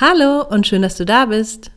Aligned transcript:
Hallo 0.00 0.42
und 0.48 0.66
schön, 0.66 0.80
dass 0.80 0.96
du 0.96 1.04
da 1.04 1.26
bist. 1.26 1.70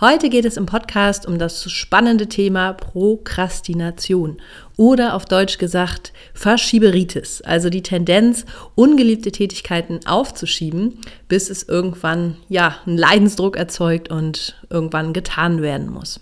Heute 0.00 0.28
geht 0.28 0.44
es 0.44 0.56
im 0.56 0.64
Podcast 0.64 1.26
um 1.26 1.40
das 1.40 1.68
spannende 1.72 2.28
Thema 2.28 2.72
Prokrastination 2.72 4.40
oder 4.76 5.14
auf 5.14 5.24
Deutsch 5.24 5.58
gesagt 5.58 6.12
Verschieberitis, 6.34 7.40
also 7.40 7.70
die 7.70 7.82
Tendenz, 7.82 8.46
ungeliebte 8.76 9.32
Tätigkeiten 9.32 9.98
aufzuschieben, 10.06 11.00
bis 11.26 11.50
es 11.50 11.64
irgendwann 11.64 12.36
ja 12.48 12.76
einen 12.86 12.96
Leidensdruck 12.96 13.56
erzeugt 13.56 14.08
und 14.08 14.56
irgendwann 14.70 15.12
getan 15.12 15.60
werden 15.60 15.90
muss. 15.90 16.20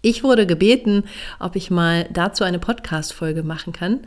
Ich 0.00 0.24
wurde 0.24 0.46
gebeten, 0.46 1.04
ob 1.40 1.56
ich 1.56 1.70
mal 1.70 2.08
dazu 2.10 2.42
eine 2.42 2.58
Podcast-Folge 2.58 3.42
machen 3.42 3.74
kann. 3.74 4.00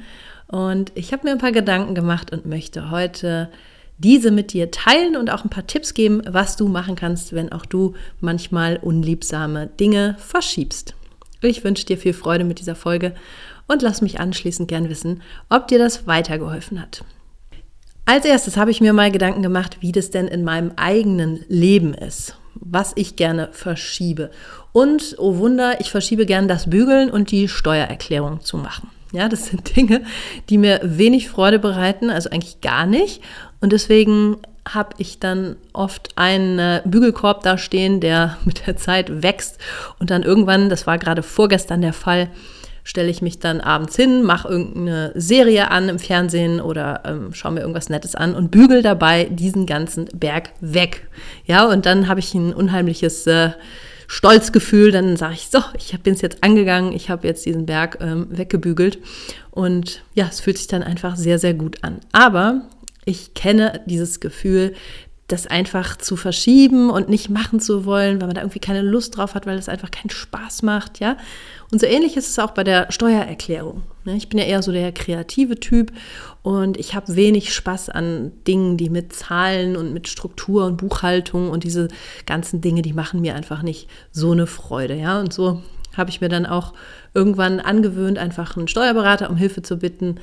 Und 0.48 0.92
ich 0.96 1.14
habe 1.14 1.28
mir 1.28 1.34
ein 1.34 1.38
paar 1.38 1.52
Gedanken 1.52 1.94
gemacht 1.94 2.32
und 2.32 2.48
möchte 2.48 2.90
heute 2.90 3.50
diese 3.98 4.32
mit 4.32 4.54
dir 4.54 4.72
teilen 4.72 5.16
und 5.16 5.32
auch 5.32 5.44
ein 5.44 5.50
paar 5.50 5.68
Tipps 5.68 5.94
geben, 5.94 6.22
was 6.28 6.56
du 6.56 6.68
machen 6.68 6.96
kannst, 6.96 7.34
wenn 7.34 7.52
auch 7.52 7.66
du 7.66 7.94
manchmal 8.20 8.78
unliebsame 8.78 9.68
Dinge 9.68 10.16
verschiebst. 10.20 10.96
Ich 11.42 11.64
wünsche 11.64 11.86
dir 11.86 11.98
viel 11.98 12.14
Freude 12.14 12.44
mit 12.44 12.60
dieser 12.60 12.76
Folge 12.76 13.14
und 13.68 13.82
lass 13.82 14.02
mich 14.02 14.20
anschließend 14.20 14.68
gern 14.68 14.90
wissen, 14.90 15.22
ob 15.50 15.68
dir 15.68 15.80
das 15.80 16.08
weitergeholfen 16.08 16.82
hat. 16.82 17.04
Als 18.06 18.26
erstes 18.26 18.56
habe 18.56 18.72
ich 18.72 18.80
mir 18.80 18.94
mal 18.94 19.12
Gedanken 19.12 19.44
gemacht, 19.44 19.78
wie 19.82 19.92
das 19.92 20.10
denn 20.10 20.28
in 20.28 20.44
meinem 20.44 20.72
eigenen 20.78 21.44
Leben 21.50 21.94
ist, 21.94 22.38
was 22.56 22.94
ich 22.96 23.18
gerne 23.18 23.50
verschiebe. 23.52 24.32
Und, 24.72 25.16
oh 25.18 25.38
Wunder, 25.38 25.82
ich 25.82 25.92
verschiebe 25.92 26.26
gern 26.26 26.48
das 26.48 26.70
Bügeln 26.70 27.10
und 27.10 27.32
die 27.32 27.50
Steuererklärung 27.50 28.42
zu 28.42 28.58
machen. 28.58 28.90
Ja, 29.12 29.28
das 29.28 29.48
sind 29.48 29.76
Dinge, 29.76 30.04
die 30.50 30.58
mir 30.58 30.80
wenig 30.84 31.30
Freude 31.30 31.60
bereiten, 31.60 32.10
also 32.10 32.30
eigentlich 32.30 32.62
gar 32.62 32.86
nicht. 32.86 33.22
Und 33.60 33.74
deswegen 33.74 34.38
habe 34.68 34.96
ich 34.98 35.20
dann 35.20 35.56
oft 35.74 36.10
einen 36.18 36.60
äh, 36.60 36.82
Bügelkorb 36.86 37.44
da 37.44 37.58
stehen, 37.58 38.00
der 38.00 38.38
mit 38.46 38.68
der 38.68 38.78
Zeit 38.78 39.24
wächst. 39.24 39.58
Und 40.00 40.10
dann 40.10 40.24
irgendwann, 40.24 40.70
das 40.70 40.88
war 40.88 40.98
gerade 40.98 41.24
vorgestern 41.24 41.82
der 41.82 41.94
Fall, 41.94 42.30
stelle 42.84 43.10
ich 43.10 43.22
mich 43.22 43.40
dann 43.40 43.60
abends 43.60 43.98
hin, 43.98 44.24
mache 44.24 44.48
irgendeine 44.48 45.12
Serie 45.14 45.72
an 45.72 45.90
im 45.90 46.00
Fernsehen 46.00 46.62
oder 46.62 47.04
ähm, 47.06 47.34
schaue 47.34 47.52
mir 47.52 47.60
irgendwas 47.60 47.90
Nettes 47.90 48.16
an 48.16 48.34
und 48.34 48.50
bügel 48.50 48.82
dabei 48.82 49.26
diesen 49.26 49.66
ganzen 49.66 50.06
Berg 50.14 50.52
weg. 50.62 51.10
Ja, 51.46 51.66
und 51.68 51.86
dann 51.86 52.08
habe 52.08 52.22
ich 52.22 52.34
ein 52.34 52.54
unheimliches 52.54 53.28
äh, 53.28 53.52
Stolzgefühl. 54.08 54.92
Dann 54.92 55.18
sage 55.18 55.34
ich, 55.34 55.50
so, 55.50 55.60
ich 55.78 56.00
bin 56.00 56.14
es 56.14 56.22
jetzt 56.22 56.46
angegangen, 56.46 56.94
ich 56.94 57.10
habe 57.10 57.28
jetzt 57.28 57.46
diesen 57.46 57.66
Berg 57.66 57.98
ähm, 58.00 58.28
weggebügelt. 58.30 59.00
Und 59.52 60.02
ja, 60.14 60.28
es 60.30 60.40
fühlt 60.40 60.58
sich 60.58 60.68
dann 60.68 60.82
einfach 60.82 61.18
sehr, 61.18 61.40
sehr 61.40 61.54
gut 61.54 61.84
an. 61.84 62.00
Aber 62.14 62.62
ich 63.08 63.34
kenne 63.34 63.82
dieses 63.86 64.20
Gefühl, 64.20 64.74
das 65.28 65.48
einfach 65.48 65.98
zu 65.98 66.16
verschieben 66.16 66.90
und 66.90 67.10
nicht 67.10 67.30
machen 67.30 67.60
zu 67.60 67.86
wollen, 67.86 68.20
weil 68.20 68.28
man 68.28 68.36
da 68.36 68.42
irgendwie 68.42 68.60
keine 68.60 68.82
Lust 68.82 69.18
drauf 69.18 69.34
hat, 69.34 69.46
weil 69.46 69.58
es 69.58 69.68
einfach 69.68 69.92
keinen 69.92 70.10
Spaß 70.10 70.62
macht, 70.64 71.00
ja. 71.00 71.18
Und 71.70 71.82
so 71.82 71.86
ähnlich 71.86 72.16
ist 72.16 72.30
es 72.30 72.40
auch 72.40 72.52
bei 72.52 72.64
der 72.64 72.90
Steuererklärung. 72.92 73.84
Ne? 74.06 74.16
Ich 74.16 74.30
bin 74.30 74.40
ja 74.40 74.46
eher 74.46 74.64
so 74.64 74.72
der 74.72 74.94
kreative 74.94 75.60
Typ 75.60 75.92
und 76.42 76.78
ich 76.78 76.96
habe 76.96 77.16
wenig 77.18 77.54
Spaß 77.54 77.90
an 77.90 78.32
Dingen, 78.48 78.78
die 78.78 78.90
mit 78.90 79.12
Zahlen 79.12 79.76
und 79.76 79.94
mit 79.94 80.08
Struktur 80.08 80.66
und 80.66 80.78
Buchhaltung 80.78 81.50
und 81.50 81.66
diese 81.66 81.90
ganzen 82.26 82.62
Dinge, 82.62 82.82
die 82.82 82.94
machen 82.94 83.20
mir 83.20 83.36
einfach 83.36 83.64
nicht 83.64 83.90
so 84.12 84.32
eine 84.32 84.48
Freude, 84.48 84.96
ja. 84.96 85.20
Und 85.20 85.34
so 85.34 85.62
habe 85.98 86.10
ich 86.10 86.22
mir 86.22 86.30
dann 86.30 86.46
auch 86.46 86.74
irgendwann 87.14 87.60
angewöhnt, 87.60 88.18
einfach 88.18 88.56
einen 88.56 88.70
Steuerberater 88.70 89.30
um 89.30 89.36
Hilfe 89.36 89.62
zu 89.62 89.78
bitten, 89.78 90.20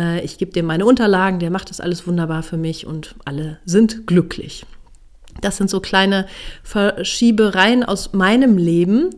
äh, 0.00 0.20
ich 0.22 0.38
gebe 0.38 0.52
dem 0.52 0.66
meine 0.66 0.86
Unterlagen, 0.86 1.38
der 1.38 1.50
macht 1.50 1.70
das 1.70 1.80
alles 1.80 2.06
wunderbar 2.06 2.42
für 2.42 2.56
mich 2.56 2.86
und 2.86 3.14
alle 3.24 3.58
sind 3.64 4.06
glücklich. 4.06 4.64
Das 5.40 5.56
sind 5.56 5.70
so 5.70 5.80
kleine 5.80 6.26
Verschiebereien 6.62 7.84
aus 7.84 8.12
meinem 8.12 8.56
Leben. 8.58 9.10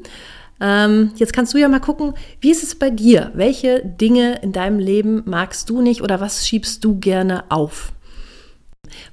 Ähm, 0.61 1.13
jetzt 1.17 1.33
kannst 1.33 1.55
du 1.55 1.59
ja 1.59 1.69
mal 1.69 1.81
gucken, 1.81 2.15
wie 2.41 2.51
ist 2.51 2.63
es 2.63 2.75
bei 2.75 2.91
dir? 2.91 3.31
Welche 3.35 3.83
Dinge 3.85 4.41
in 4.43 4.53
deinem 4.53 4.79
Leben 4.79 5.23
magst 5.25 5.71
du 5.71 5.81
nicht 5.83 6.03
oder 6.03 6.21
was 6.21 6.47
schiebst 6.47 6.85
du 6.85 6.99
gerne 6.99 7.45
auf? 7.49 7.93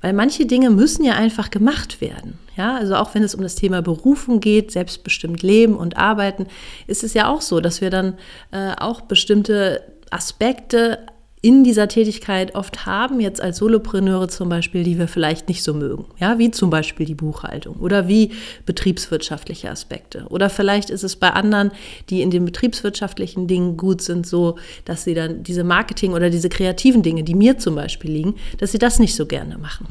Weil 0.02 0.14
manche 0.14 0.46
Dinge 0.46 0.70
müssen 0.70 1.06
ja 1.06 1.14
einfach 1.14 1.50
gemacht 1.50 2.02
werden. 2.02 2.38
Ja, 2.58 2.76
also 2.76 2.96
auch 2.96 3.16
wenn 3.16 3.24
es 3.24 3.34
um 3.34 3.42
das 3.42 3.56
Thema 3.56 3.82
Berufung 3.82 4.42
geht, 4.42 4.72
selbstbestimmt 4.72 5.42
leben 5.42 5.78
und 5.78 5.96
arbeiten, 5.96 6.48
ist 6.88 7.06
es 7.06 7.14
ja 7.14 7.30
auch 7.30 7.42
so, 7.42 7.62
dass 7.62 7.80
wir 7.80 7.90
dann 7.90 8.18
äh, 8.52 8.74
auch 8.78 9.02
bestimmte 9.02 9.82
Aspekte 10.12 11.00
in 11.42 11.64
dieser 11.64 11.88
Tätigkeit 11.88 12.54
oft 12.56 12.86
haben, 12.86 13.22
jetzt 13.22 13.42
als 13.42 13.58
Solopreneure 13.58 14.28
zum 14.28 14.50
Beispiel, 14.50 14.84
die 14.84 15.00
wir 15.00 15.08
vielleicht 15.08 15.48
nicht 15.48 15.64
so 15.64 15.74
mögen. 15.74 16.06
Ja, 16.20 16.38
wie 16.38 16.52
zum 16.52 16.70
Beispiel 16.70 17.06
die 17.06 17.16
Buchhaltung 17.16 17.78
oder 17.78 18.10
wie 18.10 18.32
betriebswirtschaftliche 18.66 19.70
Aspekte. 19.70 20.26
Oder 20.30 20.50
vielleicht 20.50 20.90
ist 20.90 21.04
es 21.04 21.16
bei 21.16 21.30
anderen, 21.30 21.72
die 22.10 22.22
in 22.22 22.30
den 22.30 22.44
betriebswirtschaftlichen 22.44 23.48
Dingen 23.48 23.78
gut 23.78 24.02
sind, 24.02 24.28
so, 24.28 24.58
dass 24.84 25.06
sie 25.06 25.14
dann 25.14 25.44
diese 25.44 25.64
Marketing 25.64 26.12
oder 26.12 26.30
diese 26.30 26.50
kreativen 26.50 27.04
Dinge, 27.04 27.24
die 27.24 27.36
mir 27.36 27.58
zum 27.58 27.76
Beispiel 27.76 28.12
liegen, 28.12 28.36
dass 28.58 28.74
sie 28.74 28.80
das 28.80 29.00
nicht 29.00 29.16
so 29.16 29.26
gerne 29.26 29.58
machen. 29.58 29.88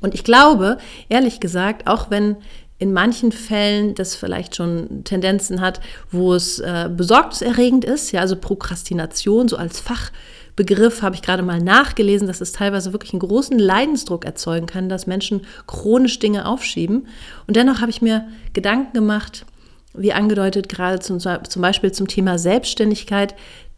Und 0.00 0.14
ich 0.14 0.24
glaube, 0.24 0.78
ehrlich 1.08 1.38
gesagt, 1.38 1.86
auch 1.86 2.10
wenn 2.10 2.36
in 2.78 2.92
manchen 2.92 3.32
Fällen 3.32 3.94
das 3.94 4.14
vielleicht 4.14 4.56
schon 4.56 5.04
Tendenzen 5.04 5.60
hat, 5.60 5.80
wo 6.10 6.34
es 6.34 6.58
äh, 6.58 6.90
besorgniserregend 6.94 7.84
ist, 7.84 8.12
ja, 8.12 8.20
also 8.20 8.36
Prokrastination 8.36 9.48
so 9.48 9.56
als 9.56 9.80
Fach 9.80 10.10
Begriff 10.56 11.02
habe 11.02 11.14
ich 11.14 11.22
gerade 11.22 11.42
mal 11.42 11.60
nachgelesen, 11.60 12.26
dass 12.26 12.40
es 12.40 12.52
teilweise 12.52 12.92
wirklich 12.92 13.12
einen 13.12 13.20
großen 13.20 13.58
Leidensdruck 13.58 14.24
erzeugen 14.24 14.66
kann, 14.66 14.88
dass 14.88 15.06
Menschen 15.06 15.42
chronisch 15.66 16.18
Dinge 16.18 16.46
aufschieben. 16.46 17.06
Und 17.46 17.56
dennoch 17.56 17.80
habe 17.82 17.90
ich 17.90 18.00
mir 18.00 18.26
Gedanken 18.54 18.94
gemacht, 18.94 19.44
wie 19.92 20.14
angedeutet, 20.14 20.68
gerade 20.68 20.98
zum, 20.98 21.20
zum 21.20 21.62
Beispiel 21.62 21.92
zum 21.92 22.08
Thema 22.08 22.38
Selbstständigkeit, 22.38 23.34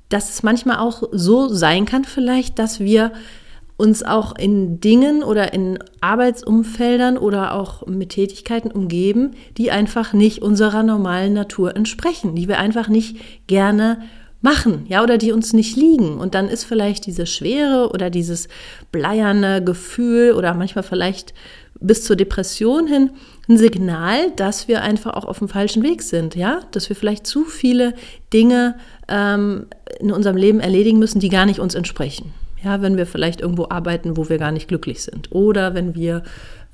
dass 0.09 0.31
es 0.31 0.43
manchmal 0.43 0.79
auch 0.79 1.03
so 1.13 1.49
sein 1.49 1.85
kann, 1.85 2.05
vielleicht, 2.05 2.59
dass 2.59 2.81
wir 2.81 3.13
uns 3.77 4.03
auch 4.03 4.37
in 4.37 4.81
Dingen 4.81 5.23
oder 5.23 5.53
in 5.53 5.79
Arbeitsumfeldern 6.01 7.17
oder 7.17 7.55
auch 7.55 7.87
mit 7.87 8.11
Tätigkeiten 8.11 8.73
umgeben, 8.73 9.33
die 9.57 9.71
einfach 9.71 10.13
nicht 10.13 10.43
unserer 10.43 10.83
normalen 10.83 11.33
Natur 11.33 11.77
entsprechen, 11.77 12.35
die 12.35 12.49
wir 12.49 12.59
einfach 12.59 12.89
nicht 12.89 13.47
gerne 13.47 14.03
machen, 14.41 14.85
ja, 14.89 15.03
oder 15.03 15.19
die 15.19 15.33
uns 15.33 15.53
nicht 15.53 15.77
liegen. 15.77 16.19
Und 16.19 16.35
dann 16.35 16.49
ist 16.49 16.65
vielleicht 16.65 17.07
diese 17.07 17.27
Schwere 17.27 17.91
oder 17.93 18.11
dieses 18.11 18.49
bleierne 18.93 19.63
Gefühl 19.63 20.33
oder 20.33 20.55
manchmal 20.55 20.85
vielleicht 20.85 21.35
bis 21.81 22.05
zur 22.05 22.17
Depression 22.17 22.87
hin 22.87 23.11
ein 23.49 23.57
Signal, 23.57 24.31
dass 24.37 24.69
wir 24.69 24.83
einfach 24.83 25.15
auch 25.15 25.25
auf 25.25 25.39
dem 25.39 25.49
falschen 25.49 25.83
Weg 25.83 26.03
sind, 26.03 26.35
ja, 26.35 26.61
dass 26.73 26.89
wir 26.89 26.97
vielleicht 26.97 27.27
zu 27.27 27.45
viele 27.45 27.95
Dinge 28.33 28.77
ähm, 29.09 29.67
in 30.01 30.13
unserem 30.13 30.37
Leben 30.37 30.61
erledigen 30.61 30.99
müssen, 30.99 31.21
die 31.21 31.31
gar 31.31 31.47
nicht 31.47 31.61
uns 31.61 31.75
entsprechen. 31.75 32.33
Ja, 32.63 32.83
wenn 32.83 32.97
wir 32.97 33.07
vielleicht 33.07 33.41
irgendwo 33.41 33.67
arbeiten, 33.71 34.17
wo 34.17 34.29
wir 34.29 34.39
gar 34.39 34.51
nicht 34.51 34.69
glücklich 34.69 35.03
sind. 35.03 35.31
Oder 35.31 35.75
wenn 35.75 35.95
wir 35.95 36.25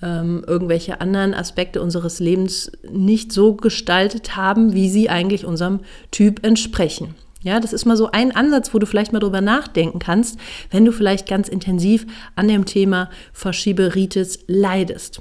ähm, 0.03 0.43
irgendwelche 0.47 1.01
anderen 1.01 1.35
Aspekte 1.35 1.83
unseres 1.83 2.21
Lebens 2.21 2.73
nicht 2.91 3.33
so 3.33 3.55
gestaltet 3.55 4.35
haben, 4.35 4.73
wie 4.73 4.89
sie 4.89 5.11
eigentlich 5.11 5.45
unserem 5.45 5.81
Typ 6.11 6.45
entsprechen. 6.45 7.15
Ja, 7.45 7.61
das 7.61 7.75
ist 7.75 7.85
mal 7.85 7.97
so 7.97 8.11
ein 8.11 8.35
Ansatz, 8.35 8.73
wo 8.73 8.79
du 8.79 8.87
vielleicht 8.87 9.13
mal 9.13 9.21
drüber 9.21 9.43
nachdenken 9.43 9.99
kannst, 9.99 10.41
wenn 10.71 10.85
du 10.87 10.93
vielleicht 10.93 11.29
ganz 11.29 11.49
intensiv 11.49 12.07
an 12.37 12.49
dem 12.49 12.65
Thema 12.65 13.11
Verschieberitis 13.35 14.41
leidest. 14.47 15.21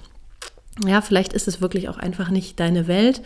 Ja, 0.86 1.02
vielleicht 1.02 1.34
ist 1.34 1.48
es 1.48 1.62
wirklich 1.62 1.88
auch 1.88 1.98
einfach 1.98 2.30
nicht 2.30 2.60
deine 2.60 2.88
Welt. 2.88 3.22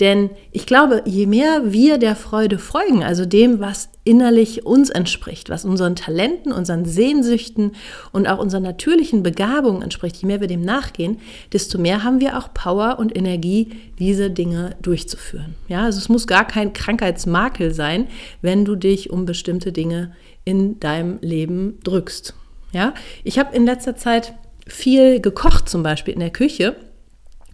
Denn 0.00 0.30
ich 0.52 0.66
glaube, 0.66 1.02
je 1.06 1.26
mehr 1.26 1.72
wir 1.72 1.96
der 1.96 2.16
Freude 2.16 2.58
folgen, 2.58 3.02
also 3.02 3.24
dem, 3.24 3.60
was 3.60 3.88
innerlich 4.04 4.66
uns 4.66 4.90
entspricht, 4.90 5.48
was 5.48 5.64
unseren 5.64 5.96
Talenten, 5.96 6.52
unseren 6.52 6.84
Sehnsüchten 6.84 7.72
und 8.12 8.26
auch 8.26 8.38
unseren 8.38 8.62
natürlichen 8.62 9.22
Begabungen 9.22 9.80
entspricht, 9.80 10.16
je 10.16 10.26
mehr 10.26 10.42
wir 10.42 10.48
dem 10.48 10.62
nachgehen, 10.62 11.18
desto 11.52 11.78
mehr 11.78 12.04
haben 12.04 12.20
wir 12.20 12.36
auch 12.36 12.52
Power 12.52 12.98
und 12.98 13.16
Energie, 13.16 13.70
diese 13.98 14.30
Dinge 14.30 14.76
durchzuführen. 14.82 15.54
Ja, 15.66 15.84
also 15.84 15.98
es 15.98 16.10
muss 16.10 16.26
gar 16.26 16.46
kein 16.46 16.74
Krankheitsmakel 16.74 17.72
sein, 17.72 18.08
wenn 18.42 18.66
du 18.66 18.76
dich 18.76 19.10
um 19.10 19.24
bestimmte 19.24 19.72
Dinge 19.72 20.12
in 20.44 20.78
deinem 20.78 21.18
Leben 21.22 21.78
drückst. 21.84 22.34
Ja, 22.72 22.92
ich 23.24 23.38
habe 23.38 23.56
in 23.56 23.64
letzter 23.64 23.96
Zeit 23.96 24.34
viel 24.66 25.20
gekocht, 25.20 25.68
zum 25.70 25.82
Beispiel 25.82 26.12
in 26.12 26.20
der 26.20 26.30
Küche 26.30 26.76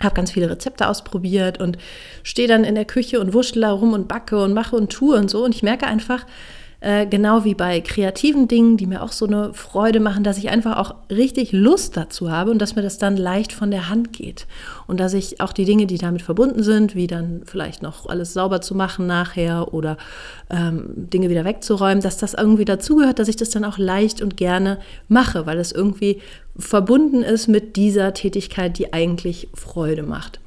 habe 0.04 0.14
ganz 0.14 0.30
viele 0.30 0.50
Rezepte 0.50 0.88
ausprobiert 0.88 1.60
und 1.60 1.78
stehe 2.22 2.48
dann 2.48 2.64
in 2.64 2.74
der 2.74 2.84
Küche 2.84 3.20
und 3.20 3.32
wurschtel 3.34 3.62
da 3.62 3.72
rum 3.72 3.92
und 3.92 4.08
backe 4.08 4.42
und 4.42 4.54
mache 4.54 4.76
und 4.76 4.90
tue 4.90 5.16
und 5.16 5.30
so. 5.30 5.44
Und 5.44 5.54
ich 5.54 5.62
merke 5.62 5.86
einfach, 5.86 6.26
äh, 6.82 7.06
genau 7.06 7.44
wie 7.44 7.54
bei 7.54 7.80
kreativen 7.80 8.48
Dingen, 8.48 8.76
die 8.76 8.88
mir 8.88 9.04
auch 9.04 9.12
so 9.12 9.24
eine 9.24 9.54
Freude 9.54 10.00
machen, 10.00 10.24
dass 10.24 10.36
ich 10.36 10.50
einfach 10.50 10.76
auch 10.78 10.96
richtig 11.10 11.52
Lust 11.52 11.96
dazu 11.96 12.28
habe 12.28 12.50
und 12.50 12.58
dass 12.58 12.74
mir 12.74 12.82
das 12.82 12.98
dann 12.98 13.16
leicht 13.16 13.52
von 13.52 13.70
der 13.70 13.88
Hand 13.88 14.12
geht. 14.12 14.48
Und 14.88 14.98
dass 14.98 15.14
ich 15.14 15.40
auch 15.40 15.52
die 15.52 15.64
Dinge, 15.64 15.86
die 15.86 15.96
damit 15.96 16.22
verbunden 16.22 16.64
sind, 16.64 16.96
wie 16.96 17.06
dann 17.06 17.42
vielleicht 17.44 17.82
noch 17.82 18.06
alles 18.06 18.32
sauber 18.32 18.60
zu 18.62 18.74
machen 18.74 19.06
nachher 19.06 19.72
oder 19.72 19.96
ähm, 20.50 20.86
Dinge 20.96 21.30
wieder 21.30 21.44
wegzuräumen, 21.44 22.02
dass 22.02 22.18
das 22.18 22.34
irgendwie 22.34 22.64
dazugehört, 22.64 23.20
dass 23.20 23.28
ich 23.28 23.36
das 23.36 23.50
dann 23.50 23.64
auch 23.64 23.78
leicht 23.78 24.20
und 24.20 24.36
gerne 24.36 24.80
mache, 25.06 25.46
weil 25.46 25.58
das 25.58 25.70
irgendwie 25.70 26.20
verbunden 26.58 27.22
ist 27.22 27.46
mit 27.46 27.76
dieser 27.76 28.12
Tätigkeit, 28.12 28.76
die 28.76 28.92
eigentlich 28.92 29.48
Freude 29.54 30.02
macht. 30.02 30.40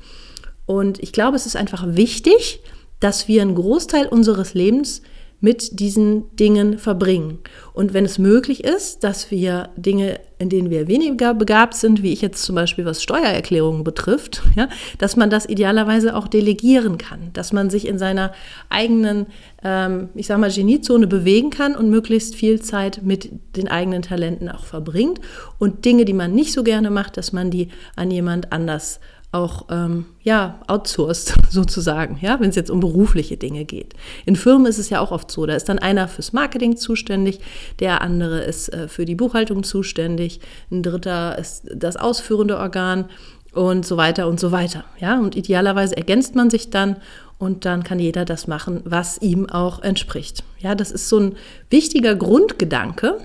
Und 0.66 1.02
ich 1.02 1.14
glaube, 1.14 1.38
es 1.38 1.46
ist 1.46 1.56
einfach 1.56 1.86
wichtig, 1.88 2.60
dass 3.00 3.30
wir 3.30 3.42
einen 3.42 3.56
Großteil 3.56 4.08
unseres 4.08 4.54
Lebens 4.54 5.02
mit 5.46 5.80
diesen 5.80 6.36
Dingen 6.38 6.80
verbringen. 6.80 7.38
Und 7.72 7.94
wenn 7.94 8.04
es 8.04 8.18
möglich 8.18 8.64
ist, 8.64 9.04
dass 9.04 9.30
wir 9.30 9.70
Dinge, 9.78 10.20
in 10.40 10.50
denen 10.50 10.72
wir 10.72 10.88
weniger 10.88 11.36
begabt 11.36 11.76
sind, 11.76 12.02
wie 12.02 12.12
ich 12.12 12.24
jetzt 12.24 12.42
zum 12.42 12.56
Beispiel 12.56 12.84
was 12.84 13.04
Steuererklärungen 13.04 13.84
betrifft, 13.84 14.42
ja, 14.56 14.70
dass 14.98 15.16
man 15.16 15.30
das 15.30 15.48
idealerweise 15.48 16.16
auch 16.16 16.28
delegieren 16.28 16.98
kann, 16.98 17.30
dass 17.34 17.54
man 17.54 17.70
sich 17.70 17.88
in 17.88 18.00
seiner 18.00 18.32
eigenen, 18.70 19.28
ähm, 19.64 20.10
ich 20.16 20.26
sag 20.26 20.40
mal, 20.40 20.50
Geniezone 20.50 21.06
bewegen 21.06 21.52
kann 21.52 21.76
und 21.76 21.92
möglichst 21.92 22.34
viel 22.34 22.60
Zeit 22.60 23.02
mit 23.04 23.30
den 23.56 23.68
eigenen 23.68 24.02
Talenten 24.02 24.50
auch 24.50 24.66
verbringt 24.66 25.22
und 25.60 25.86
Dinge, 25.86 26.06
die 26.06 26.14
man 26.14 26.34
nicht 26.34 26.54
so 26.54 26.64
gerne 26.64 26.90
macht, 26.90 27.18
dass 27.18 27.34
man 27.34 27.52
die 27.52 27.68
an 27.96 28.10
jemand 28.10 28.52
anders 28.52 29.00
auch 29.36 29.66
ähm, 29.70 30.06
ja, 30.24 30.60
outsourced 30.68 31.36
sozusagen, 31.50 32.18
ja, 32.22 32.40
wenn 32.40 32.50
es 32.50 32.56
jetzt 32.56 32.72
um 32.72 32.80
berufliche 32.80 33.38
Dinge 33.38 33.66
geht. 33.66 33.94
In 34.26 34.36
Firmen 34.36 34.66
ist 34.66 34.80
es 34.80 34.90
ja 34.90 35.00
auch 35.00 35.12
oft 35.12 35.30
so, 35.30 35.46
da 35.46 35.56
ist 35.56 35.70
dann 35.70 35.80
einer 35.80 36.08
fürs 36.08 36.34
Marketing 36.34 36.78
zuständig, 36.78 37.40
der 37.80 38.02
andere 38.02 38.40
ist 38.42 38.74
äh, 38.74 38.88
für 38.88 39.06
die 39.06 39.16
Buchhaltung 39.16 39.64
zuständig, 39.64 40.40
ein 40.72 40.82
dritter 40.82 41.38
ist 41.38 41.68
das 41.74 41.98
ausführende 41.98 42.58
Organ 42.58 43.06
und 43.54 43.86
so 43.86 43.98
weiter 43.98 44.28
und 44.28 44.40
so 44.40 44.52
weiter. 44.52 44.84
Ja, 45.00 45.20
und 45.20 45.36
idealerweise 45.36 45.96
ergänzt 45.96 46.36
man 46.36 46.50
sich 46.50 46.70
dann 46.70 46.98
und 47.38 47.66
dann 47.66 47.84
kann 47.84 48.00
jeder 48.00 48.26
das 48.26 48.48
machen, 48.48 48.82
was 48.86 49.22
ihm 49.22 49.50
auch 49.50 49.82
entspricht. 49.82 50.44
Ja, 50.60 50.76
das 50.76 50.92
ist 50.92 51.10
so 51.10 51.20
ein 51.20 51.36
wichtiger 51.70 52.16
Grundgedanke, 52.16 53.18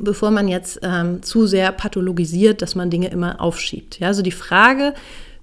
bevor 0.00 0.30
man 0.30 0.48
jetzt 0.48 0.80
ähm, 0.82 1.22
zu 1.22 1.46
sehr 1.46 1.72
pathologisiert, 1.72 2.62
dass 2.62 2.74
man 2.74 2.90
Dinge 2.90 3.08
immer 3.08 3.40
aufschiebt. 3.40 3.98
Ja, 3.98 4.08
also 4.08 4.22
die 4.22 4.30
Frage, 4.30 4.94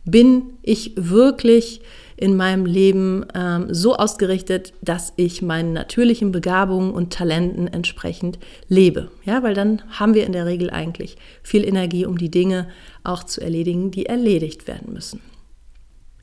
bin 0.06 0.57
ich 0.62 0.94
wirklich 0.96 1.81
in 2.18 2.36
meinem 2.36 2.66
Leben 2.66 3.25
ähm, 3.34 3.74
so 3.74 3.96
ausgerichtet, 3.96 4.74
dass 4.81 5.13
ich 5.16 5.42
meinen 5.42 5.72
natürlichen 5.72 6.34
Begabungen 6.34 6.92
und 6.92 7.13
Talenten 7.13 7.68
entsprechend 7.68 8.40
lebe. 8.68 9.10
Ja, 9.24 9.42
weil 9.42 9.54
dann 9.54 9.81
haben 9.90 10.13
wir 10.13 10.25
in 10.25 10.34
der 10.34 10.46
Regel 10.46 10.69
eigentlich 10.69 11.16
viel 11.44 11.63
Energie, 11.63 12.06
um 12.06 12.18
die 12.18 12.30
Dinge 12.30 12.68
auch 13.06 13.24
zu 13.24 13.40
erledigen, 13.40 13.92
die 13.92 14.06
erledigt 14.06 14.68
werden 14.68 14.92
müssen. 14.92 15.22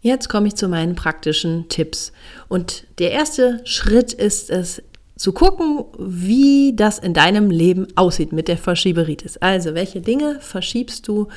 Jetzt 0.02 0.28
komme 0.28 0.49
ich 0.49 0.55
zu 0.55 0.69
meinen 0.69 0.94
praktischen 0.94 1.69
Tipps. 1.70 2.12
Und 2.49 2.84
der 2.99 3.12
erste 3.12 3.62
Schritt 3.64 4.12
ist 4.12 4.50
es, 4.50 4.82
zu 5.17 5.32
gucken, 5.32 5.87
wie 5.99 6.76
das 6.76 6.99
in 6.99 7.14
deinem 7.14 7.50
Leben 7.50 7.87
aussieht 7.96 8.32
mit 8.32 8.49
der 8.49 8.58
Verschieberitis. 8.58 9.38
Also, 9.38 9.75
welche 9.75 10.02
Dinge 10.02 10.38
verschiebst 10.40 11.08
du 11.08 11.28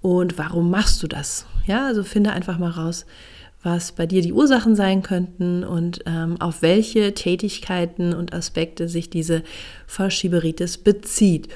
und 0.00 0.38
warum 0.38 0.70
machst 0.70 1.02
du 1.02 1.06
das? 1.06 1.46
Ja, 1.66 1.86
also 1.86 2.02
finde 2.04 2.32
einfach 2.32 2.58
mal 2.58 2.70
raus, 2.70 3.06
was 3.62 3.92
bei 3.92 4.06
dir 4.06 4.22
die 4.22 4.32
Ursachen 4.32 4.74
sein 4.74 5.02
könnten 5.02 5.64
und 5.64 6.00
ähm, 6.06 6.40
auf 6.40 6.62
welche 6.62 7.12
Tätigkeiten 7.12 8.14
und 8.14 8.32
Aspekte 8.32 8.88
sich 8.88 9.10
diese 9.10 9.42
Verschieberitis 9.86 10.78
bezieht. 10.78 11.48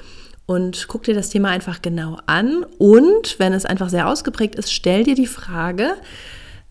Und 0.45 0.87
guck 0.87 1.03
dir 1.03 1.15
das 1.15 1.29
Thema 1.29 1.49
einfach 1.49 1.81
genau 1.81 2.19
an. 2.27 2.63
Und 2.77 3.39
wenn 3.39 3.53
es 3.53 3.65
einfach 3.65 3.89
sehr 3.89 4.07
ausgeprägt 4.07 4.53
ist, 4.53 4.71
stell 4.71 5.03
dir 5.03 5.15
die 5.15 5.25
Frage, 5.25 5.95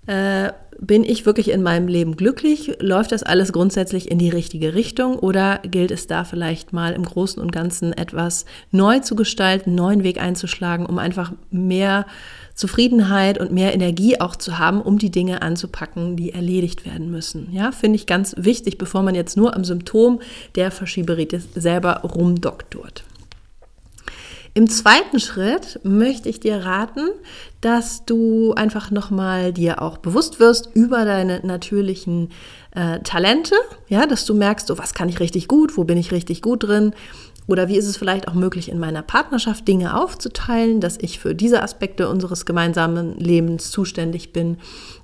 äh, 0.07 0.53
bin 0.81 1.05
ich 1.05 1.27
wirklich 1.27 1.51
in 1.51 1.63
meinem 1.63 1.89
Leben 1.89 2.17
glücklich? 2.17 2.77
Läuft 2.81 3.13
das 3.13 3.23
alles 3.23 3.53
grundsätzlich 3.53 4.11
in 4.11 4.19
die 4.19 4.29
richtige 4.29 4.75
Richtung 4.75 5.19
oder 5.19 5.59
gilt 5.59 5.91
es 5.91 6.07
da 6.07 6.25
vielleicht 6.25 6.73
mal 6.73 6.93
im 6.93 7.05
Großen 7.05 7.43
und 7.43 7.53
Ganzen 7.53 7.93
etwas 7.93 8.45
neu 8.71 9.01
zu 9.01 9.15
gestalten, 9.17 9.71
einen 9.71 9.77
neuen 9.77 10.05
Weg 10.05 10.21
einzuschlagen, 10.21 10.87
um 10.87 10.99
einfach 10.99 11.33
mehr 11.51 12.07
Zufriedenheit 12.55 13.39
und 13.39 13.53
mehr 13.53 13.75
Energie 13.75 14.21
auch 14.21 14.37
zu 14.37 14.59
haben, 14.59 14.81
um 14.81 14.99
die 14.99 15.11
Dinge 15.11 15.43
anzupacken, 15.43 16.17
die 16.17 16.33
erledigt 16.33 16.87
werden 16.87 17.11
müssen. 17.11 17.49
Ja, 17.53 17.73
finde 17.73 17.97
ich 17.97 18.07
ganz 18.07 18.35
wichtig, 18.39 18.79
bevor 18.79 19.03
man 19.03 19.15
jetzt 19.15 19.37
nur 19.37 19.55
am 19.57 19.65
Symptom 19.65 20.21
der 20.55 20.71
Verschieberitis 20.71 21.49
selber 21.55 22.03
rumdoktort. 22.03 23.05
Im 24.57 24.71
zweiten 24.71 25.19
Schritt 25.19 25.81
möchte 25.83 26.29
ich 26.29 26.39
dir 26.39 26.65
raten, 26.65 27.11
dass 27.61 28.05
du 28.05 28.55
einfach 28.55 28.93
nochmal 28.93 29.53
dir 29.53 29.83
auch 29.83 29.99
bewusst 29.99 30.39
wirst 30.39 30.71
über 30.75 31.05
deine 31.05 31.45
natürlichen 31.45 32.31
äh, 32.71 33.01
Talente, 33.01 33.57
ja, 33.89 34.07
dass 34.07 34.25
du 34.25 34.33
merkst, 34.33 34.69
so 34.69 34.79
was 34.79 34.95
kann 34.95 35.09
ich 35.09 35.19
richtig 35.19 35.49
gut, 35.49 35.77
wo 35.77 35.83
bin 35.83 35.99
ich 35.99 36.13
richtig 36.13 36.41
gut 36.41 36.63
drin, 36.63 36.95
oder 37.47 37.69
wie 37.69 37.77
ist 37.77 37.87
es 37.87 37.97
vielleicht 37.97 38.29
auch 38.29 38.35
möglich, 38.35 38.71
in 38.71 38.79
meiner 38.79 39.03
Partnerschaft 39.03 39.69
Dinge 39.69 39.99
aufzuteilen, 40.01 40.81
dass 40.81 40.97
ich 40.99 41.19
für 41.19 41.35
diese 41.35 41.63
Aspekte 41.63 42.09
unseres 42.09 42.47
gemeinsamen 42.47 43.17
Lebens 43.19 43.71
zuständig 43.71 44.33
bin 44.33 44.57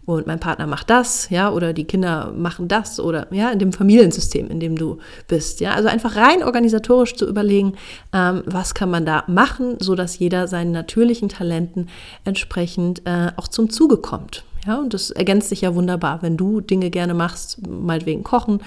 und 0.07 0.27
mein 0.27 0.41
Partner 0.41 0.67
macht 0.67 0.91
das, 0.91 1.29
ja, 1.31 1.51
oder 1.51 1.73
die 1.73 1.85
Kinder 1.85 2.33
machen 2.37 2.67
das 2.67 2.99
oder 2.99 3.27
ja, 3.31 3.51
in 3.51 3.59
dem 3.59 3.73
Familiensystem, 3.73 4.49
in 4.49 4.59
dem 4.59 4.77
du 4.77 4.99
bist, 5.29 5.61
ja. 5.61 5.73
Also 5.73 5.89
einfach 5.89 6.17
rein 6.17 6.43
organisatorisch 6.43 7.15
zu 7.15 7.29
überlegen, 7.29 7.75
ähm, 8.13 8.43
was 8.47 8.75
kann 8.75 8.91
man 8.91 9.05
da 9.05 9.25
machen, 9.27 9.77
so 9.79 9.95
dass 9.95 10.19
jeder 10.19 10.49
seinen 10.49 10.73
natürlichen 10.73 11.29
Talenten 11.29 11.89
entsprechend 12.25 13.03
äh, 13.07 13.33
auch 13.37 13.49
zum 13.49 13.71
Zuge 13.71 13.99
kommt. 13.99 14.45
Ja, 14.67 14.79
und 14.79 14.93
das 14.93 15.11
ergänzt 15.11 15.49
sich 15.49 15.63
ja 15.63 15.75
wunderbar, 15.75 16.21
wenn 16.21 16.37
du 16.37 16.61
Dinge 16.61 16.91
gerne 16.91 17.15
machst, 17.15 17.67
meinetwegen 17.67 18.23
kochen 18.25 18.61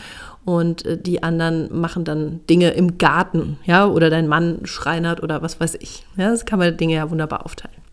und 0.46 0.86
äh, 0.86 0.98
die 0.98 1.24
anderen 1.24 1.70
machen 1.80 2.04
dann 2.04 2.42
Dinge 2.50 2.72
im 2.72 2.98
Garten, 2.98 3.58
ja, 3.66 3.86
oder 3.86 4.10
dein 4.10 4.28
Mann 4.28 4.60
schreinert 4.64 5.24
oder 5.24 5.42
was 5.42 5.60
weiß 5.60 5.76
ich. 5.80 6.06
Ja, 6.18 6.30
das 6.30 6.46
kann 6.46 6.60
man 6.60 6.76
Dinge 6.78 6.96
ja 6.96 7.10
wunderbar 7.10 7.46
aufteilen. 7.46 7.84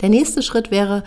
Der 0.00 0.08
nächste 0.08 0.42
Schritt 0.42 0.70
wäre 0.70 1.02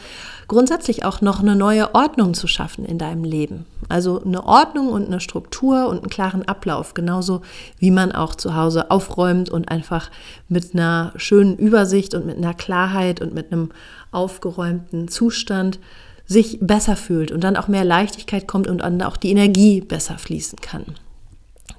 grundsätzlich 0.48 1.04
auch 1.04 1.22
noch 1.22 1.40
eine 1.40 1.56
neue 1.56 1.96
Ordnung 1.96 2.36
zu 2.36 2.46
schaffen 2.46 2.86
in 2.86 3.00
deinem 3.00 3.24
Leben. 3.24 3.66
Also 3.90 4.22
eine 4.24 4.46
Ordnung 4.46 4.90
und 4.90 5.08
eine 5.08 5.20
Struktur 5.20 5.88
und 5.88 6.00
einen 6.00 6.10
klaren 6.10 6.48
Ablauf, 6.48 6.94
genauso 6.94 7.42
wie 7.80 7.92
man 7.92 8.12
auch 8.12 8.36
zu 8.36 8.56
Hause 8.56 8.92
aufräumt 8.92 9.50
und 9.50 9.70
einfach 9.70 10.12
mit 10.48 10.74
einer 10.74 11.12
schönen 11.16 11.58
Übersicht 11.58 12.14
und 12.14 12.26
mit 12.26 12.38
einer 12.38 12.54
Klarheit 12.54 13.20
und 13.20 13.34
mit 13.34 13.52
einem 13.52 13.70
aufgeräumten 14.12 15.08
Zustand 15.08 15.80
sich 16.26 16.60
besser 16.62 16.96
fühlt 16.96 17.32
und 17.32 17.44
dann 17.44 17.58
auch 17.58 17.68
mehr 17.68 17.84
Leichtigkeit 17.84 18.48
kommt 18.48 18.68
und 18.68 18.80
dann 18.80 19.02
auch 19.02 19.18
die 19.18 19.32
Energie 19.32 19.82
besser 19.82 20.18
fließen 20.18 20.60
kann. 20.60 20.86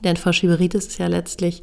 Denn 0.03 0.17
Verschieberitis 0.17 0.87
ist 0.87 0.99
ja 0.99 1.07
letztlich 1.07 1.63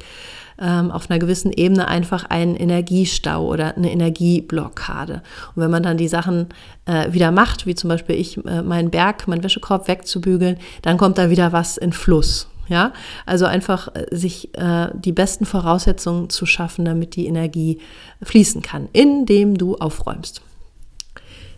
ähm, 0.58 0.90
auf 0.90 1.10
einer 1.10 1.18
gewissen 1.18 1.52
Ebene 1.52 1.88
einfach 1.88 2.24
ein 2.28 2.56
Energiestau 2.56 3.46
oder 3.46 3.76
eine 3.76 3.90
Energieblockade. 3.90 5.22
Und 5.54 5.62
wenn 5.62 5.70
man 5.70 5.82
dann 5.82 5.96
die 5.96 6.08
Sachen 6.08 6.48
äh, 6.86 7.12
wieder 7.12 7.30
macht, 7.30 7.66
wie 7.66 7.74
zum 7.74 7.88
Beispiel 7.88 8.16
ich 8.16 8.44
äh, 8.44 8.62
meinen 8.62 8.90
Berg, 8.90 9.28
meinen 9.28 9.42
Wäschekorb 9.42 9.88
wegzubügeln, 9.88 10.58
dann 10.82 10.98
kommt 10.98 11.18
da 11.18 11.30
wieder 11.30 11.52
was 11.52 11.76
in 11.76 11.92
Fluss. 11.92 12.48
Ja, 12.68 12.92
also 13.26 13.44
einfach 13.44 13.88
äh, 13.94 14.06
sich 14.16 14.56
äh, 14.56 14.88
die 14.94 15.12
besten 15.12 15.46
Voraussetzungen 15.46 16.30
zu 16.30 16.46
schaffen, 16.46 16.84
damit 16.84 17.16
die 17.16 17.26
Energie 17.26 17.80
fließen 18.22 18.62
kann, 18.62 18.88
indem 18.92 19.58
du 19.58 19.76
aufräumst. 19.76 20.42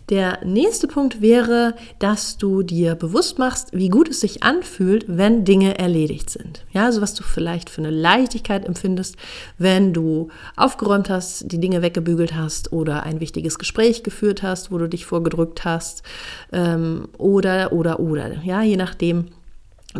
Der 0.09 0.39
nächste 0.45 0.87
Punkt 0.87 1.19
wäre, 1.19 1.73
dass 1.97 2.37
du 2.37 2.61
dir 2.61 2.93
bewusst 2.93 3.39
machst, 3.39 3.69
wie 3.73 3.89
gut 3.89 4.07
es 4.09 4.19
sich 4.19 4.43
anfühlt, 4.43 5.05
wenn 5.07 5.45
Dinge 5.45 5.79
erledigt 5.79 6.29
sind. 6.29 6.63
Ja, 6.71 6.85
also 6.85 7.01
was 7.01 7.15
du 7.15 7.23
vielleicht 7.23 7.71
für 7.71 7.81
eine 7.81 7.89
Leichtigkeit 7.89 8.65
empfindest, 8.65 9.15
wenn 9.57 9.93
du 9.93 10.29
aufgeräumt 10.55 11.09
hast, 11.09 11.51
die 11.51 11.59
Dinge 11.59 11.81
weggebügelt 11.81 12.35
hast 12.35 12.71
oder 12.71 13.03
ein 13.03 13.19
wichtiges 13.19 13.57
Gespräch 13.57 14.03
geführt 14.03 14.43
hast, 14.43 14.71
wo 14.71 14.77
du 14.77 14.87
dich 14.87 15.05
vorgedrückt 15.05 15.65
hast 15.65 16.03
ähm, 16.51 17.07
oder, 17.17 17.73
oder, 17.73 17.99
oder. 17.99 18.43
Ja, 18.43 18.61
je 18.61 18.77
nachdem, 18.77 19.29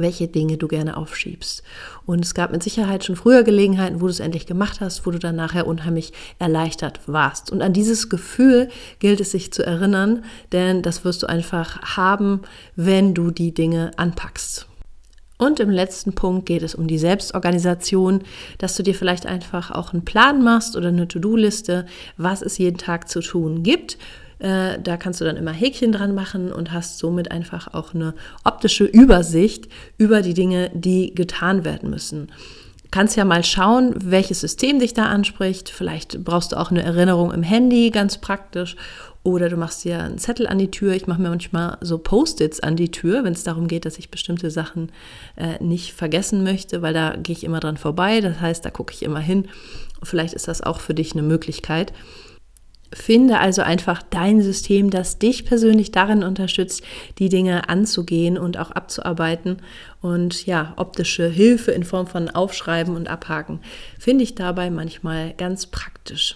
welche 0.01 0.27
Dinge 0.27 0.57
du 0.57 0.67
gerne 0.67 0.97
aufschiebst. 0.97 1.63
Und 2.05 2.23
es 2.23 2.33
gab 2.33 2.51
mit 2.51 2.63
Sicherheit 2.63 3.03
schon 3.03 3.15
früher 3.15 3.43
Gelegenheiten, 3.43 4.01
wo 4.01 4.05
du 4.05 4.11
es 4.11 4.19
endlich 4.19 4.45
gemacht 4.45 4.81
hast, 4.81 5.05
wo 5.05 5.11
du 5.11 5.19
dann 5.19 5.35
nachher 5.35 5.67
unheimlich 5.67 6.13
erleichtert 6.39 6.99
warst. 7.07 7.51
Und 7.51 7.61
an 7.61 7.73
dieses 7.73 8.09
Gefühl 8.09 8.69
gilt 8.99 9.21
es 9.21 9.31
sich 9.31 9.51
zu 9.51 9.65
erinnern, 9.65 10.23
denn 10.51 10.81
das 10.81 11.03
wirst 11.05 11.23
du 11.23 11.27
einfach 11.27 11.97
haben, 11.97 12.41
wenn 12.75 13.13
du 13.13 13.31
die 13.31 13.53
Dinge 13.53 13.91
anpackst. 13.97 14.67
Und 15.38 15.60
im 15.60 15.70
letzten 15.70 16.13
Punkt 16.13 16.46
geht 16.46 16.63
es 16.63 16.75
um 16.75 16.88
die 16.88 16.98
Selbstorganisation, 16.98 18.22
dass 18.58 18.75
du 18.75 18.84
dir 18.84 18.96
vielleicht 18.96 19.25
einfach 19.25 19.72
auch 19.72 19.92
einen 19.92 20.06
Plan 20.06 20.42
machst 20.42 20.77
oder 20.77 20.88
eine 20.89 21.08
To-Do-Liste, 21.08 21.86
was 22.18 22.42
es 22.42 22.58
jeden 22.58 22.77
Tag 22.77 23.10
zu 23.10 23.20
tun 23.20 23.62
gibt. 23.62 23.98
Äh, 24.39 24.80
da 24.82 24.96
kannst 24.98 25.20
du 25.20 25.25
dann 25.25 25.38
immer 25.38 25.51
Häkchen 25.51 25.92
dran 25.92 26.15
machen 26.15 26.54
und 26.54 26.72
hast 26.72 27.00
somit 27.00 27.32
einfach 27.32 27.74
auch 27.74 27.94
eine 27.94 28.13
optische 28.44 28.86
Übersicht 28.86 29.68
über 29.98 30.22
die 30.22 30.34
Dinge, 30.34 30.72
die 30.74 31.13
getan 31.13 31.65
werden 31.65 31.89
müssen 31.89 32.30
kannst 32.95 33.17
ja 33.17 33.25
mal 33.25 33.43
schauen, 33.43 33.93
welches 33.97 34.39
System 34.39 34.79
dich 34.79 34.93
da 34.93 35.07
anspricht. 35.07 35.67
Vielleicht 35.67 36.23
brauchst 36.23 36.53
du 36.53 36.55
auch 36.55 36.71
eine 36.71 36.81
Erinnerung 36.81 37.33
im 37.33 37.43
Handy, 37.43 37.91
ganz 37.91 38.19
praktisch. 38.19 38.77
Oder 39.21 39.49
du 39.49 39.57
machst 39.57 39.83
dir 39.83 40.01
einen 40.01 40.17
Zettel 40.17 40.47
an 40.47 40.59
die 40.59 40.71
Tür. 40.71 40.93
Ich 40.93 41.05
mache 41.05 41.21
mir 41.21 41.27
manchmal 41.27 41.77
so 41.81 41.97
Post-its 41.97 42.61
an 42.61 42.77
die 42.77 42.91
Tür, 42.91 43.25
wenn 43.25 43.33
es 43.33 43.43
darum 43.43 43.67
geht, 43.67 43.83
dass 43.83 43.97
ich 43.97 44.11
bestimmte 44.11 44.49
Sachen 44.49 44.93
äh, 45.35 45.61
nicht 45.61 45.91
vergessen 45.91 46.41
möchte, 46.41 46.81
weil 46.81 46.93
da 46.93 47.17
gehe 47.17 47.35
ich 47.35 47.43
immer 47.43 47.59
dran 47.59 47.75
vorbei. 47.75 48.21
Das 48.21 48.39
heißt, 48.39 48.63
da 48.63 48.69
gucke 48.69 48.93
ich 48.93 49.03
immer 49.03 49.19
hin. 49.19 49.49
Vielleicht 50.01 50.33
ist 50.33 50.47
das 50.47 50.61
auch 50.61 50.79
für 50.79 50.93
dich 50.93 51.11
eine 51.11 51.23
Möglichkeit. 51.23 51.91
Finde 52.94 53.39
also 53.39 53.62
einfach 53.62 54.04
dein 54.04 54.42
System, 54.42 54.89
das 54.89 55.20
dich 55.20 55.46
persönlich 55.46 55.92
darin 55.92 56.24
unterstützt, 56.24 56.84
die 57.20 57.30
Dinge 57.30 57.68
anzugehen 57.68 58.38
und 58.38 58.58
auch 58.58 58.72
abzuarbeiten. 58.72 59.58
Und 60.01 60.46
ja, 60.46 60.74
optische 60.77 61.27
Hilfe 61.27 61.72
in 61.72 61.84
Form 61.84 62.08
von 62.08 62.30
Aufschreiben 62.30 62.96
und 62.96 63.08
Abhaken 63.08 63.60
finde 64.00 64.24
ich 64.24 64.36
dabei 64.36 64.70
manchmal 64.70 65.34
ganz 65.34 65.65
praktisch. 65.65 66.36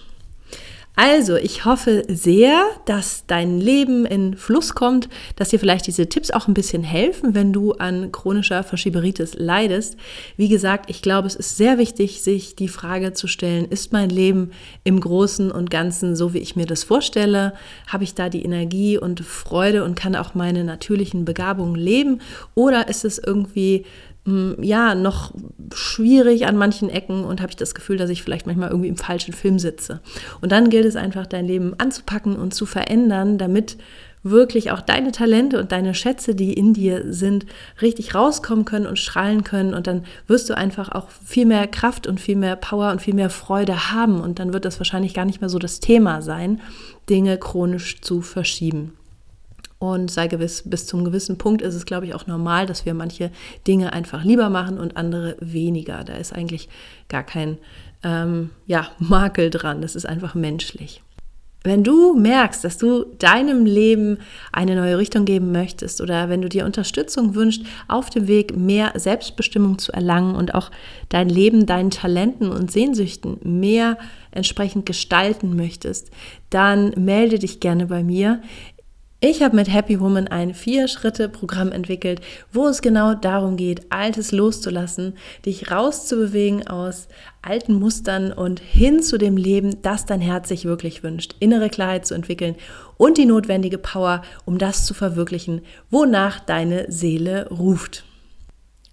Also, 0.96 1.36
ich 1.36 1.64
hoffe 1.64 2.02
sehr, 2.08 2.62
dass 2.84 3.24
dein 3.26 3.58
Leben 3.58 4.04
in 4.04 4.36
Fluss 4.36 4.74
kommt, 4.74 5.08
dass 5.36 5.48
dir 5.48 5.58
vielleicht 5.58 5.86
diese 5.86 6.08
Tipps 6.08 6.30
auch 6.30 6.46
ein 6.46 6.52
bisschen 6.52 6.82
helfen, 6.82 7.34
wenn 7.34 7.52
du 7.52 7.72
an 7.72 8.12
chronischer 8.12 8.62
Verschieberitis 8.64 9.34
leidest. 9.34 9.96
Wie 10.36 10.48
gesagt, 10.48 10.90
ich 10.90 11.00
glaube, 11.00 11.28
es 11.28 11.36
ist 11.36 11.56
sehr 11.56 11.78
wichtig, 11.78 12.22
sich 12.22 12.54
die 12.54 12.68
Frage 12.68 13.12
zu 13.12 13.28
stellen, 13.28 13.64
ist 13.66 13.92
mein 13.92 14.10
Leben 14.10 14.50
im 14.84 15.00
Großen 15.00 15.50
und 15.50 15.70
Ganzen 15.70 16.16
so, 16.16 16.34
wie 16.34 16.38
ich 16.38 16.56
mir 16.56 16.66
das 16.66 16.84
vorstelle? 16.84 17.54
Habe 17.86 18.04
ich 18.04 18.14
da 18.14 18.28
die 18.28 18.44
Energie 18.44 18.98
und 18.98 19.20
Freude 19.20 19.84
und 19.84 19.94
kann 19.94 20.16
auch 20.16 20.34
meine 20.34 20.64
natürlichen 20.64 21.24
Begabungen 21.24 21.76
leben? 21.76 22.20
Oder 22.54 22.88
ist 22.88 23.04
es 23.04 23.18
irgendwie 23.18 23.86
ja, 24.26 24.94
noch 24.94 25.32
schwierig 25.74 26.46
an 26.46 26.56
manchen 26.56 26.90
Ecken 26.90 27.24
und 27.24 27.40
habe 27.40 27.50
ich 27.50 27.56
das 27.56 27.74
Gefühl, 27.74 27.96
dass 27.96 28.10
ich 28.10 28.22
vielleicht 28.22 28.46
manchmal 28.46 28.68
irgendwie 28.70 28.88
im 28.88 28.96
falschen 28.96 29.32
Film 29.32 29.58
sitze. 29.58 30.00
Und 30.40 30.52
dann 30.52 30.68
gilt 30.68 30.84
es 30.84 30.96
einfach, 30.96 31.26
dein 31.26 31.46
Leben 31.46 31.74
anzupacken 31.78 32.36
und 32.36 32.52
zu 32.52 32.66
verändern, 32.66 33.38
damit 33.38 33.78
wirklich 34.22 34.70
auch 34.70 34.82
deine 34.82 35.12
Talente 35.12 35.58
und 35.58 35.72
deine 35.72 35.94
Schätze, 35.94 36.34
die 36.34 36.52
in 36.52 36.74
dir 36.74 37.12
sind, 37.12 37.46
richtig 37.80 38.14
rauskommen 38.14 38.66
können 38.66 38.86
und 38.86 38.98
strahlen 38.98 39.44
können. 39.44 39.72
Und 39.72 39.86
dann 39.86 40.04
wirst 40.26 40.50
du 40.50 40.56
einfach 40.56 40.92
auch 40.92 41.08
viel 41.08 41.46
mehr 41.46 41.66
Kraft 41.66 42.06
und 42.06 42.20
viel 42.20 42.36
mehr 42.36 42.56
Power 42.56 42.90
und 42.90 43.00
viel 43.00 43.14
mehr 43.14 43.30
Freude 43.30 43.90
haben. 43.90 44.20
Und 44.20 44.38
dann 44.38 44.52
wird 44.52 44.66
das 44.66 44.78
wahrscheinlich 44.78 45.14
gar 45.14 45.24
nicht 45.24 45.40
mehr 45.40 45.50
so 45.50 45.58
das 45.58 45.80
Thema 45.80 46.20
sein, 46.20 46.60
Dinge 47.08 47.38
chronisch 47.38 48.02
zu 48.02 48.20
verschieben. 48.20 48.92
Und 49.80 50.10
sei 50.10 50.28
gewiss, 50.28 50.62
bis 50.66 50.86
zum 50.86 51.04
gewissen 51.04 51.38
Punkt 51.38 51.62
ist 51.62 51.74
es, 51.74 51.86
glaube 51.86 52.04
ich, 52.04 52.14
auch 52.14 52.26
normal, 52.26 52.66
dass 52.66 52.84
wir 52.84 52.92
manche 52.92 53.30
Dinge 53.66 53.94
einfach 53.94 54.24
lieber 54.24 54.50
machen 54.50 54.78
und 54.78 54.98
andere 54.98 55.36
weniger. 55.40 56.04
Da 56.04 56.16
ist 56.16 56.34
eigentlich 56.34 56.68
gar 57.08 57.22
kein 57.22 57.56
ähm, 58.04 58.50
ja, 58.66 58.88
Makel 58.98 59.48
dran. 59.48 59.80
Das 59.80 59.96
ist 59.96 60.04
einfach 60.04 60.34
menschlich. 60.34 61.02
Wenn 61.62 61.82
du 61.82 62.14
merkst, 62.14 62.62
dass 62.62 62.76
du 62.76 63.04
deinem 63.18 63.64
Leben 63.64 64.18
eine 64.52 64.76
neue 64.76 64.98
Richtung 64.98 65.24
geben 65.26 65.50
möchtest 65.50 66.02
oder 66.02 66.28
wenn 66.28 66.42
du 66.42 66.50
dir 66.50 66.66
Unterstützung 66.66 67.34
wünschst, 67.34 67.64
auf 67.88 68.10
dem 68.10 68.28
Weg 68.28 68.56
mehr 68.56 68.92
Selbstbestimmung 68.96 69.78
zu 69.78 69.92
erlangen 69.92 70.36
und 70.36 70.54
auch 70.54 70.70
dein 71.10 71.28
Leben 71.30 71.64
deinen 71.64 71.90
Talenten 71.90 72.50
und 72.50 72.70
Sehnsüchten 72.70 73.38
mehr 73.42 73.96
entsprechend 74.30 74.84
gestalten 74.84 75.56
möchtest, 75.56 76.10
dann 76.50 76.90
melde 76.96 77.38
dich 77.38 77.60
gerne 77.60 77.86
bei 77.86 78.02
mir. 78.02 78.42
Ich 79.22 79.42
habe 79.42 79.54
mit 79.54 79.70
Happy 79.70 80.00
Woman 80.00 80.28
ein 80.28 80.54
Vier-Schritte-Programm 80.54 81.72
entwickelt, 81.72 82.22
wo 82.54 82.68
es 82.68 82.80
genau 82.80 83.12
darum 83.12 83.58
geht, 83.58 83.92
Altes 83.92 84.32
loszulassen, 84.32 85.12
dich 85.44 85.70
rauszubewegen 85.70 86.66
aus 86.66 87.06
alten 87.42 87.74
Mustern 87.74 88.32
und 88.32 88.60
hin 88.60 89.02
zu 89.02 89.18
dem 89.18 89.36
Leben, 89.36 89.82
das 89.82 90.06
dein 90.06 90.22
Herz 90.22 90.48
sich 90.48 90.64
wirklich 90.64 91.02
wünscht, 91.02 91.34
innere 91.38 91.68
Klarheit 91.68 92.06
zu 92.06 92.14
entwickeln 92.14 92.54
und 92.96 93.18
die 93.18 93.26
notwendige 93.26 93.76
Power, 93.76 94.22
um 94.46 94.56
das 94.56 94.86
zu 94.86 94.94
verwirklichen, 94.94 95.60
wonach 95.90 96.40
deine 96.40 96.90
Seele 96.90 97.46
ruft. 97.50 98.04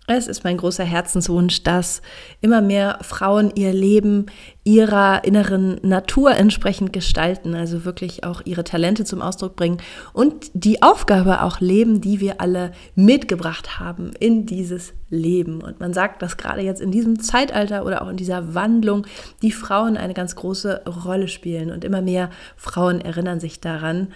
Es 0.09 0.27
ist 0.29 0.45
mein 0.45 0.55
großer 0.55 0.85
Herzenswunsch, 0.85 1.63
dass 1.63 2.01
immer 2.39 2.61
mehr 2.61 2.99
Frauen 3.01 3.51
ihr 3.55 3.73
Leben 3.73 4.27
ihrer 4.63 5.25
inneren 5.25 5.81
Natur 5.81 6.31
entsprechend 6.31 6.93
gestalten, 6.93 7.53
also 7.53 7.83
wirklich 7.83 8.23
auch 8.23 8.41
ihre 8.45 8.63
Talente 8.63 9.03
zum 9.03 9.21
Ausdruck 9.21 9.57
bringen 9.57 9.81
und 10.13 10.49
die 10.53 10.81
Aufgabe 10.81 11.41
auch 11.41 11.59
leben, 11.59 11.99
die 11.99 12.21
wir 12.21 12.39
alle 12.39 12.71
mitgebracht 12.95 13.81
haben 13.81 14.13
in 14.17 14.45
dieses 14.45 14.93
Leben. 15.09 15.61
Und 15.61 15.81
man 15.81 15.93
sagt, 15.93 16.21
dass 16.21 16.37
gerade 16.37 16.61
jetzt 16.61 16.79
in 16.79 16.91
diesem 16.91 17.19
Zeitalter 17.19 17.85
oder 17.85 18.01
auch 18.01 18.07
in 18.07 18.15
dieser 18.17 18.55
Wandlung 18.55 19.05
die 19.41 19.51
Frauen 19.51 19.97
eine 19.97 20.13
ganz 20.13 20.37
große 20.37 20.83
Rolle 21.05 21.27
spielen 21.27 21.69
und 21.69 21.83
immer 21.83 22.01
mehr 22.01 22.29
Frauen 22.55 23.01
erinnern 23.01 23.41
sich 23.41 23.59
daran 23.59 24.07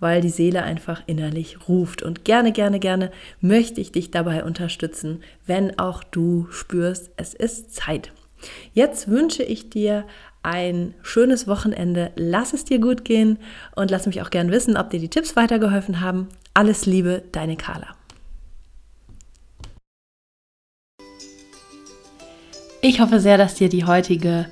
weil 0.00 0.20
die 0.20 0.30
Seele 0.30 0.62
einfach 0.62 1.02
innerlich 1.06 1.68
ruft. 1.68 2.02
Und 2.02 2.24
gerne, 2.24 2.52
gerne, 2.52 2.80
gerne 2.80 3.12
möchte 3.40 3.80
ich 3.80 3.92
dich 3.92 4.10
dabei 4.10 4.44
unterstützen, 4.44 5.22
wenn 5.46 5.78
auch 5.78 6.02
du 6.02 6.48
spürst, 6.50 7.10
es 7.16 7.34
ist 7.34 7.74
Zeit. 7.74 8.10
Jetzt 8.72 9.08
wünsche 9.08 9.42
ich 9.42 9.70
dir 9.70 10.04
ein 10.42 10.94
schönes 11.02 11.46
Wochenende. 11.46 12.12
Lass 12.16 12.54
es 12.54 12.64
dir 12.64 12.78
gut 12.78 13.04
gehen 13.04 13.38
und 13.76 13.90
lass 13.90 14.06
mich 14.06 14.22
auch 14.22 14.30
gern 14.30 14.50
wissen, 14.50 14.76
ob 14.76 14.90
dir 14.90 15.00
die 15.00 15.10
Tipps 15.10 15.36
weitergeholfen 15.36 16.00
haben. 16.00 16.28
Alles 16.54 16.86
Liebe, 16.86 17.22
deine 17.32 17.56
Carla. 17.56 17.94
Ich 22.82 23.00
hoffe 23.00 23.20
sehr, 23.20 23.36
dass 23.36 23.56
dir 23.56 23.68
die 23.68 23.84
heutige 23.84 24.46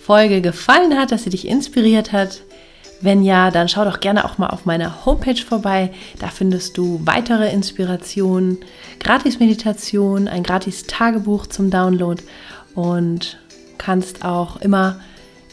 Folge 0.00 0.40
gefallen 0.40 0.98
hat, 0.98 1.12
dass 1.12 1.22
sie 1.22 1.30
dich 1.30 1.46
inspiriert 1.46 2.10
hat. 2.12 2.42
Wenn 3.00 3.22
ja, 3.22 3.50
dann 3.50 3.68
schau 3.68 3.84
doch 3.84 4.00
gerne 4.00 4.24
auch 4.24 4.38
mal 4.38 4.48
auf 4.48 4.64
meiner 4.64 5.06
Homepage 5.06 5.40
vorbei. 5.40 5.90
Da 6.18 6.28
findest 6.28 6.76
du 6.76 7.00
weitere 7.04 7.52
Inspirationen, 7.52 8.58
Gratis-Meditation, 8.98 10.26
ein 10.26 10.42
Gratis-Tagebuch 10.42 11.46
zum 11.46 11.70
Download 11.70 12.22
und 12.74 13.38
kannst 13.78 14.24
auch 14.24 14.60
immer 14.60 14.98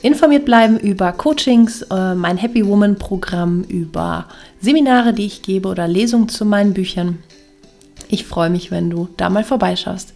informiert 0.01 0.45
bleiben 0.45 0.77
über 0.79 1.11
Coachings, 1.11 1.83
äh, 1.83 2.15
mein 2.15 2.37
Happy 2.37 2.65
Woman 2.65 2.97
Programm, 2.97 3.63
über 3.63 4.25
Seminare, 4.59 5.13
die 5.13 5.25
ich 5.25 5.41
gebe 5.41 5.67
oder 5.69 5.87
Lesungen 5.87 6.29
zu 6.29 6.45
meinen 6.45 6.73
Büchern. 6.73 7.19
Ich 8.07 8.25
freue 8.25 8.49
mich, 8.49 8.71
wenn 8.71 8.89
du 8.89 9.09
da 9.17 9.29
mal 9.29 9.43
vorbeischaust. 9.43 10.13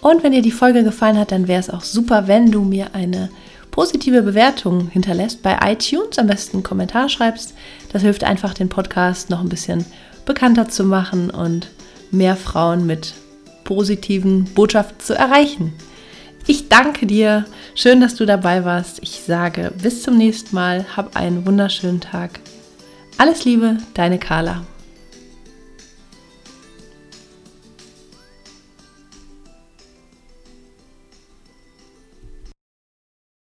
Und 0.00 0.24
wenn 0.24 0.32
dir 0.32 0.42
die 0.42 0.50
Folge 0.50 0.82
gefallen 0.82 1.18
hat, 1.18 1.30
dann 1.30 1.46
wäre 1.46 1.60
es 1.60 1.70
auch 1.70 1.82
super, 1.82 2.26
wenn 2.26 2.50
du 2.50 2.62
mir 2.62 2.94
eine 2.94 3.30
positive 3.72 4.22
Bewertung 4.22 4.88
hinterlässt 4.88 5.42
bei 5.42 5.58
iTunes, 5.64 6.18
am 6.18 6.28
besten 6.28 6.58
einen 6.58 6.62
Kommentar 6.62 7.08
schreibst. 7.08 7.54
Das 7.92 8.02
hilft 8.02 8.22
einfach, 8.22 8.54
den 8.54 8.68
Podcast 8.68 9.30
noch 9.30 9.40
ein 9.40 9.48
bisschen 9.48 9.84
bekannter 10.24 10.68
zu 10.68 10.84
machen 10.84 11.30
und 11.30 11.68
mehr 12.12 12.36
Frauen 12.36 12.86
mit 12.86 13.14
positiven 13.64 14.44
Botschaften 14.44 15.00
zu 15.00 15.14
erreichen. 15.14 15.72
Ich 16.46 16.68
danke 16.68 17.06
dir. 17.06 17.44
Schön, 17.74 18.00
dass 18.00 18.14
du 18.14 18.26
dabei 18.26 18.64
warst. 18.64 19.00
Ich 19.02 19.22
sage 19.26 19.72
bis 19.80 20.02
zum 20.02 20.16
nächsten 20.16 20.54
Mal. 20.54 20.84
Hab 20.96 21.16
einen 21.16 21.46
wunderschönen 21.46 22.00
Tag. 22.00 22.40
Alles 23.18 23.44
Liebe, 23.44 23.78
deine 23.94 24.18
Carla. 24.18 24.62